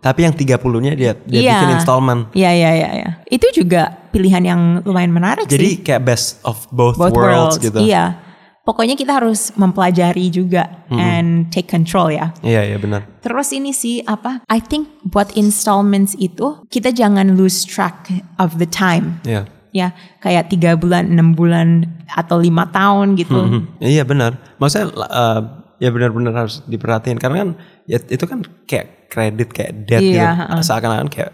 tapi 0.00 0.22
yang 0.22 0.32
30-nya 0.32 0.92
dia 0.94 1.12
dia 1.26 1.40
Iya. 1.42 1.52
bikin 1.58 1.70
installment. 1.76 2.20
Iya 2.32 2.50
iya 2.54 2.70
iya. 2.72 2.90
iya. 2.94 3.10
Itu 3.26 3.50
juga 3.52 3.90
pilihan 4.14 4.42
yang 4.46 4.60
lumayan 4.86 5.12
menarik 5.12 5.50
sih. 5.50 5.58
Jadi 5.58 5.70
kayak 5.82 6.02
best 6.06 6.38
of 6.46 6.64
both, 6.70 6.96
both 6.96 7.12
worlds, 7.12 7.58
worlds, 7.58 7.62
gitu. 7.62 7.78
Iya. 7.82 8.22
Pokoknya 8.66 8.98
kita 8.98 9.22
harus 9.22 9.54
mempelajari 9.54 10.26
juga 10.26 10.66
and 10.90 11.54
take 11.54 11.70
control 11.70 12.10
ya. 12.10 12.34
Iya, 12.42 12.74
iya 12.74 12.78
benar. 12.82 13.06
Terus 13.22 13.54
ini 13.54 13.70
sih 13.70 14.02
apa? 14.02 14.42
I 14.50 14.58
think 14.58 14.90
buat 15.06 15.30
installments 15.38 16.18
itu 16.18 16.66
kita 16.66 16.90
jangan 16.90 17.38
lose 17.38 17.62
track 17.62 18.10
of 18.42 18.58
the 18.58 18.66
time. 18.66 19.22
Iya. 19.22 19.46
Ya, 19.76 19.92
kayak 20.24 20.48
tiga 20.48 20.72
bulan, 20.72 21.12
enam 21.12 21.36
bulan 21.36 21.84
atau 22.08 22.40
lima 22.40 22.64
tahun 22.72 23.12
gitu. 23.20 23.36
Hmm, 23.36 23.62
Iya 23.76 24.08
benar. 24.08 24.40
Maksudnya 24.56 24.88
eh, 24.96 25.40
ya 25.84 25.92
benar-benar 25.92 26.32
harus 26.32 26.64
diperhatiin 26.64 27.20
karena 27.20 27.36
kan 27.44 27.48
ya 27.84 28.00
itu 28.00 28.24
kan 28.24 28.40
kayak 28.64 29.12
kredit 29.12 29.52
kayak 29.52 29.72
debt 29.84 30.00
Iya, 30.00 30.08
gitu. 30.08 30.40
ha-ha. 30.40 30.64
Seakan-akan 30.64 31.08
kayak 31.12 31.30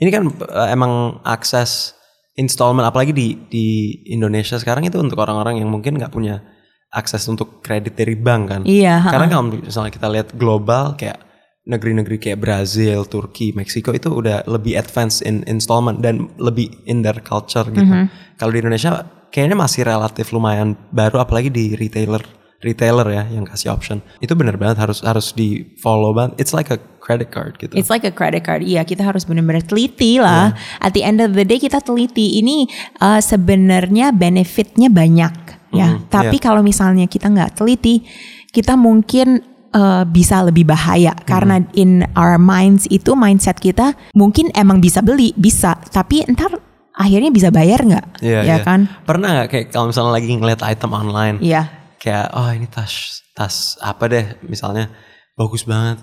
ini 0.00 0.08
kan 0.08 0.22
eh, 0.32 0.68
emang 0.72 1.20
akses 1.22 1.92
installment 2.32 2.88
apalagi 2.88 3.12
di 3.12 3.36
di 3.46 3.66
Indonesia 4.08 4.56
sekarang 4.56 4.88
itu 4.88 4.96
untuk 4.96 5.20
orang-orang 5.20 5.60
yang 5.60 5.68
mungkin 5.68 6.00
nggak 6.00 6.08
punya 6.08 6.40
akses 6.88 7.24
untuk 7.28 7.60
kredit 7.60 7.92
dari 7.96 8.16
bank 8.16 8.42
kan. 8.48 8.60
Iya. 8.64 9.04
Karena 9.04 9.28
kalau 9.28 9.44
misalnya 9.52 9.92
kita 9.92 10.08
lihat 10.08 10.32
global 10.36 10.96
kayak 10.96 11.20
negeri-negeri 11.62 12.18
kayak 12.18 12.42
Brazil, 12.42 13.06
Turki, 13.06 13.54
Meksiko 13.54 13.94
itu 13.94 14.10
udah 14.10 14.42
lebih 14.50 14.74
advance 14.74 15.22
in 15.22 15.46
installment 15.46 16.02
dan 16.02 16.26
lebih 16.42 16.74
in 16.90 17.06
their 17.06 17.22
culture 17.22 17.66
gitu. 17.70 17.86
Mm-hmm. 17.86 18.34
Kalau 18.34 18.50
di 18.50 18.58
Indonesia 18.58 19.06
kayaknya 19.30 19.56
masih 19.56 19.86
relatif 19.86 20.34
lumayan 20.34 20.74
baru 20.90 21.22
apalagi 21.22 21.54
di 21.54 21.78
retailer 21.78 22.20
retailer 22.62 23.06
ya 23.10 23.26
yang 23.30 23.46
kasih 23.46 23.74
option. 23.74 23.98
Itu 24.22 24.38
bener 24.38 24.54
banget 24.54 24.82
harus 24.82 25.02
harus 25.02 25.34
di 25.34 25.74
follow 25.78 26.14
banget. 26.14 26.38
It's 26.38 26.54
like 26.54 26.70
a 26.70 26.78
credit 27.02 27.34
card 27.34 27.58
gitu. 27.58 27.74
It's 27.74 27.90
like 27.90 28.06
a 28.06 28.14
credit 28.14 28.46
card. 28.46 28.62
Iya, 28.62 28.86
kita 28.86 29.02
harus 29.02 29.26
benar-benar 29.26 29.66
teliti 29.66 30.22
lah. 30.22 30.54
At 30.78 30.94
the 30.94 31.02
end 31.02 31.18
of 31.18 31.34
the 31.34 31.42
day 31.42 31.58
kita 31.58 31.82
teliti. 31.82 32.38
Ini 32.38 32.70
uh, 33.02 33.18
sebenarnya 33.18 34.14
benefitnya 34.14 34.86
banyak 34.90 35.34
ya. 35.74 35.98
Mhm, 35.98 36.06
Tapi 36.06 36.38
kalau 36.38 36.62
misalnya 36.62 37.10
kita 37.10 37.26
nggak 37.26 37.58
teliti, 37.58 38.06
kita 38.54 38.78
mungkin 38.78 39.51
uh, 39.72 40.04
bisa 40.04 40.40
lebih 40.40 40.64
bahaya 40.64 41.12
Mhm. 41.12 41.24
karena 41.24 41.54
in 41.74 42.04
our 42.14 42.36
minds 42.36 42.84
itu 42.88 43.12
mindset 43.12 43.58
kita 43.58 43.92
mungkin 44.12 44.48
emang 44.52 44.78
bisa 44.78 45.00
beli, 45.00 45.32
bisa. 45.34 45.76
Tapi 45.88 46.24
ntar 46.30 46.56
akhirnya 46.92 47.32
bisa 47.32 47.48
bayar 47.48 47.80
nggak? 47.80 48.20
Iya, 48.20 48.40
ya 48.44 48.56
iya. 48.60 48.64
kan? 48.64 48.84
Pernah 49.08 49.44
gak 49.44 49.48
kayak 49.48 49.66
kalau 49.72 49.88
misalnya 49.88 50.12
lagi 50.12 50.28
ngeliat 50.30 50.60
item 50.62 50.90
online 50.92 51.36
Iya. 51.40 51.62
kayak 51.96 52.26
oh 52.36 52.50
ini 52.50 52.66
tas 52.66 52.92
tas 53.32 53.80
apa 53.80 54.04
deh 54.06 54.26
misalnya 54.44 54.92
bagus 55.32 55.64
banget 55.64 55.96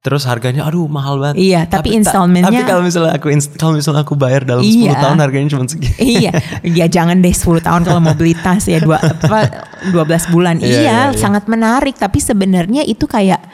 terus 0.00 0.24
harganya 0.24 0.64
aduh 0.64 0.88
mahal 0.88 1.20
banget 1.20 1.36
Iya, 1.36 1.60
tapi 1.64 1.92
ta- 1.92 1.96
installmentnya- 2.00 2.48
tapi 2.48 2.64
kalau 2.64 2.80
misalnya 2.80 3.12
aku 3.14 3.26
kalau 3.54 3.72
misalnya 3.76 4.00
aku 4.00 4.16
bayar 4.16 4.42
dalam 4.42 4.64
10 4.64 4.88
Iya. 4.88 4.96
tahun 4.96 5.18
harganya 5.20 5.48
cuma 5.52 5.64
segini 5.64 5.92
iya, 6.24 6.32
ya 6.64 6.86
jangan 6.88 7.20
deh 7.20 7.28
10 7.30 7.60
tahun 7.60 7.84
kalau 7.84 8.00
mau 8.00 8.16
beli 8.16 8.32
tas 8.32 8.64
ya 8.64 8.80
dua 8.80 8.96
apa 8.96 9.38
12 9.92 9.92
bulan. 10.28 10.56
Iya, 10.56 10.64
iya, 10.64 10.80
iya, 10.80 10.98
iya. 11.06 11.16
sangat 11.16 11.44
menarik 11.46 11.96
tapi 11.96 12.16
sebenarnya 12.16 12.80
itu 12.82 13.04
kayak 13.04 13.44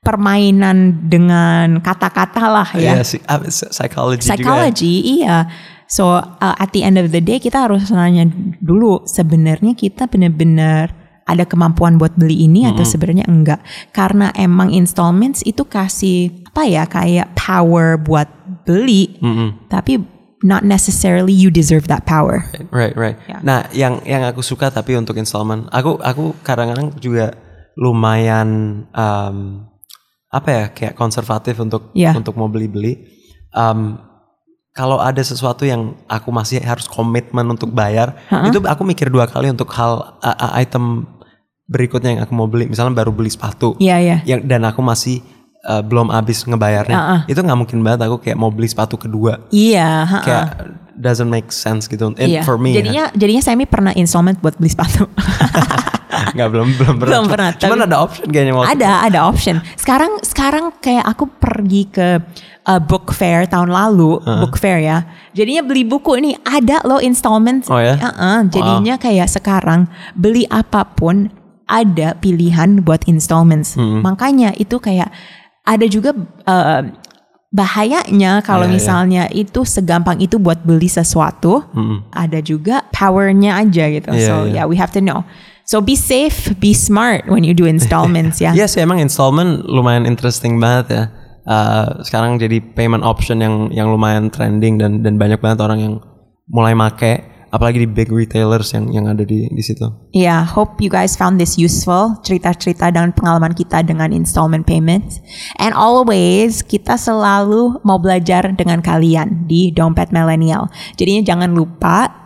permainan 0.00 1.06
dengan 1.06 1.78
kata-kata 1.78 2.42
lah 2.44 2.68
ya. 2.74 2.98
Iya 2.98 3.02
sih, 3.02 3.20
ah, 3.24 3.38
psy- 3.38 3.70
psychology, 3.70 4.22
juga. 4.22 4.34
Psychology, 4.34 4.94
iya. 5.20 5.46
So 5.86 6.14
uh, 6.14 6.22
at 6.56 6.70
the 6.70 6.82
end 6.82 6.96
of 6.96 7.10
the 7.10 7.20
day 7.20 7.36
kita 7.36 7.58
harus 7.60 7.90
nanya 7.90 8.24
dulu 8.58 9.04
sebenarnya 9.04 9.74
kita 9.74 10.06
benar-benar 10.06 11.01
ada 11.26 11.46
kemampuan 11.46 11.96
buat 11.96 12.14
beli 12.18 12.46
ini 12.46 12.66
atau 12.66 12.82
sebenarnya 12.82 13.26
enggak. 13.30 13.62
Karena 13.94 14.34
emang 14.34 14.74
installments 14.74 15.42
itu 15.46 15.62
kasih 15.64 16.44
apa 16.52 16.62
ya 16.68 16.84
kayak 16.84 17.32
power 17.38 17.96
buat 17.96 18.28
beli, 18.66 19.18
Mm-mm. 19.22 19.66
tapi 19.72 20.02
not 20.42 20.66
necessarily 20.66 21.30
you 21.32 21.48
deserve 21.50 21.86
that 21.86 22.02
power. 22.04 22.42
Right, 22.74 22.94
right. 22.98 23.14
Ya. 23.30 23.38
Nah, 23.42 23.70
yang 23.70 24.02
yang 24.02 24.26
aku 24.26 24.42
suka 24.42 24.68
tapi 24.74 24.98
untuk 24.98 25.14
installment, 25.16 25.70
aku 25.70 26.02
aku 26.02 26.34
kadang-kadang 26.42 26.98
juga 26.98 27.34
lumayan 27.78 28.82
um, 28.92 29.66
apa 30.32 30.48
ya 30.50 30.64
kayak 30.72 30.94
konservatif 30.96 31.60
untuk 31.60 31.92
Ya. 31.94 32.12
untuk 32.16 32.36
mau 32.36 32.48
beli-beli. 32.48 33.08
Um, 33.52 34.00
kalau 34.72 34.96
ada 34.96 35.20
sesuatu 35.20 35.62
yang 35.62 35.92
aku 36.06 36.28
masih 36.28 36.56
harus 36.58 36.84
komitmen 36.84 37.44
untuk 37.46 37.68
bayar, 37.70 38.16
itu 38.42 38.56
aku 38.58 38.82
mikir 38.82 39.06
dua 39.06 39.24
kali 39.24 39.48
untuk 39.48 39.68
hal 39.70 40.16
a- 40.18 40.56
item 40.56 41.04
berikutnya 41.64 42.10
yang 42.10 42.22
aku 42.22 42.32
mau 42.32 42.44
beli. 42.44 42.66
Misalnya 42.66 42.92
baru 42.94 43.12
beli 43.12 43.28
sepatu, 43.28 43.76
Iya, 43.76 43.96
iya. 43.98 44.16
yang 44.24 44.40
dan 44.42 44.64
aku 44.64 44.80
masih 44.80 45.20
uh, 45.62 45.80
belum 45.80 46.08
habis 46.08 46.40
ngebayarnya, 46.42 46.96
Ah, 46.96 47.08
ah. 47.10 47.20
itu 47.24 47.36
nggak 47.36 47.58
mungkin 47.58 47.78
banget 47.80 48.04
aku 48.04 48.16
kayak 48.18 48.34
mau 48.34 48.48
beli 48.48 48.66
sepatu 48.66 48.96
kedua 48.96 49.44
Iya, 49.48 50.04
ha-ha. 50.04 50.20
kayak 50.20 50.46
doesn't 50.94 51.28
make 51.28 51.48
sense 51.48 51.84
gitu 51.84 52.12
And 52.12 52.28
Iya. 52.30 52.40
for 52.42 52.56
me 52.56 52.72
ya. 52.72 52.80
Jadinya 52.80 53.04
jadinya 53.12 53.42
Semi 53.42 53.64
pernah 53.64 53.92
installment 53.92 54.40
buat 54.40 54.56
beli 54.56 54.68
sepatu. 54.68 55.04
nggak 56.36 56.48
belum 56.52 56.68
belum 56.76 56.94
pernah 57.00 57.10
Belum 57.10 57.24
pernah, 57.28 57.50
cuman 57.56 57.78
tapi- 57.78 57.88
ada 57.88 57.96
option 58.00 58.26
kayaknya 58.28 58.52
waktu 58.54 58.68
ada 58.74 58.90
ada 59.06 59.18
option. 59.24 59.56
Sekarang 59.74 60.12
sekarang 60.20 60.64
kayak 60.78 61.04
aku 61.08 61.24
pergi 61.28 61.82
ke 61.88 62.08
uh, 62.68 62.80
book 62.80 63.10
fair 63.16 63.48
tahun 63.48 63.72
lalu, 63.72 64.20
book 64.22 64.60
fair 64.60 64.78
ya. 64.78 65.08
Jadinya 65.32 65.64
beli 65.64 65.82
buku 65.88 66.20
ini 66.20 66.36
ada 66.44 66.84
loh 66.84 67.00
installment. 67.00 67.66
Oh 67.72 67.80
ya? 67.80 67.96
Uh-uh, 67.96 68.46
jadinya 68.52 69.00
kayak 69.00 69.28
sekarang 69.32 69.88
beli 70.12 70.44
apa 70.52 70.84
pun 70.84 71.32
ada 71.64 72.12
pilihan 72.20 72.84
buat 72.84 73.08
installments. 73.08 73.80
Hmm. 73.80 74.04
Makanya 74.04 74.52
itu 74.60 74.76
kayak 74.76 75.08
ada 75.64 75.86
juga 75.88 76.12
uh, 76.44 76.84
bahayanya 77.52 78.40
kalau 78.40 78.64
Iya, 78.64 78.72
iya. 78.72 78.76
misalnya 78.76 79.22
itu 79.28 79.60
segampang 79.68 80.16
itu 80.18 80.40
buat 80.40 80.64
beli 80.64 80.88
sesuatu. 80.88 81.60
Ada 82.12 82.40
juga 82.40 82.84
powernya 82.88 83.60
aja 83.60 83.84
gitu. 83.92 84.08
Iya, 84.10 84.26
so 84.26 84.34
iya. 84.48 84.62
yeah, 84.62 84.64
we 84.64 84.76
have 84.80 84.90
to 84.90 85.04
know. 85.04 85.22
So 85.64 85.80
be 85.80 85.94
safe, 85.94 86.52
be 86.58 86.74
smart 86.74 87.30
when 87.30 87.46
you 87.46 87.54
do 87.54 87.64
installments 87.64 88.42
ya. 88.42 88.52
Iya 88.52 88.66
sih 88.68 88.82
emang 88.82 88.98
installment 88.98 89.64
lumayan 89.66 90.04
interesting 90.04 90.58
banget 90.58 90.86
ya 90.90 91.04
Uh, 91.42 92.06
sekarang 92.06 92.38
jadi 92.38 92.62
payment 92.62 93.02
option 93.02 93.42
yang 93.42 93.66
yang 93.74 93.90
lumayan 93.90 94.30
trending 94.30 94.78
dan 94.78 95.02
dan 95.02 95.18
banyak 95.18 95.42
banget 95.42 95.58
orang 95.58 95.78
yang 95.82 95.94
mulai 96.46 96.70
make 96.70 97.26
apalagi 97.50 97.82
di 97.82 97.88
big 97.90 98.14
retailers 98.14 98.70
yang 98.70 98.94
yang 98.94 99.10
ada 99.10 99.26
di 99.26 99.50
di 99.50 99.58
situ 99.58 99.90
Yeah, 100.14 100.46
hope 100.46 100.78
you 100.78 100.86
guys 100.86 101.18
found 101.18 101.42
this 101.42 101.58
useful. 101.58 102.14
Cerita-cerita 102.22 102.94
dan 102.94 103.10
pengalaman 103.10 103.58
kita 103.58 103.82
dengan 103.82 104.14
installment 104.14 104.70
payments. 104.70 105.18
And 105.58 105.74
always 105.74 106.62
kita 106.62 106.94
selalu 106.94 107.82
mau 107.82 107.98
belajar 107.98 108.46
dengan 108.54 108.78
kalian 108.78 109.50
di 109.50 109.74
Dompet 109.74 110.14
Millennial. 110.14 110.70
Jadinya 110.94 111.26
jangan 111.26 111.58
lupa 111.58 112.21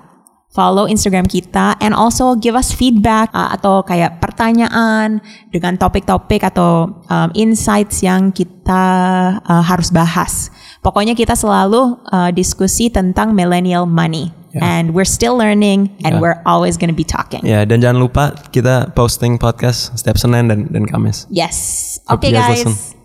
follow 0.57 0.89
Instagram 0.89 1.29
kita 1.29 1.77
and 1.79 1.93
also 1.93 2.33
give 2.33 2.57
us 2.57 2.73
feedback 2.73 3.29
uh, 3.31 3.53
atau 3.53 3.85
kayak 3.85 4.17
pertanyaan 4.19 5.21
dengan 5.53 5.77
topik-topik 5.77 6.41
atau 6.41 6.97
um, 7.07 7.29
insights 7.37 8.01
yang 8.01 8.33
kita 8.33 8.83
uh, 9.45 9.61
harus 9.61 9.93
bahas. 9.93 10.49
Pokoknya 10.81 11.13
kita 11.13 11.37
selalu 11.37 12.01
uh, 12.09 12.33
diskusi 12.33 12.89
tentang 12.89 13.37
millennial 13.37 13.85
money. 13.85 14.33
And 14.57 14.97
we're 14.97 15.05
still 15.05 15.37
learning 15.37 15.93
and 16.01 16.17
Yeah. 16.17 16.23
we're 16.25 16.41
always 16.49 16.81
gonna 16.81 16.97
be 16.97 17.05
talking. 17.05 17.45
ya 17.45 17.69
dan 17.69 17.85
jangan 17.85 18.01
lupa 18.01 18.33
kita 18.49 18.89
posting 18.97 19.37
podcast 19.37 19.93
setiap 19.93 20.17
Senin 20.17 20.49
dan 20.49 20.73
dan 20.73 20.89
Kamis 20.89 21.29
Yes. 21.29 22.01
Hope 22.09 22.25
Okay, 22.25 22.33
guys. 22.33 22.65
guys 22.65 22.65
listen. 22.65 22.96